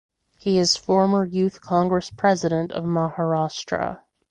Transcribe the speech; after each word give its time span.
He 0.39 0.57
is 0.57 0.75
Former 0.77 1.23
Youth 1.23 1.61
Congress 1.61 2.09
President 2.09 2.71
of 2.71 2.85
Maharashtra. 2.85 3.99